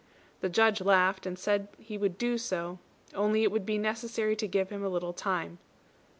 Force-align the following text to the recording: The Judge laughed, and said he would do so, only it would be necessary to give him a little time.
The 0.39 0.49
Judge 0.49 0.81
laughed, 0.81 1.27
and 1.27 1.37
said 1.37 1.67
he 1.77 1.95
would 1.95 2.17
do 2.17 2.39
so, 2.39 2.79
only 3.13 3.43
it 3.43 3.51
would 3.51 3.67
be 3.67 3.77
necessary 3.77 4.35
to 4.37 4.47
give 4.47 4.71
him 4.71 4.83
a 4.83 4.89
little 4.89 5.13
time. 5.13 5.59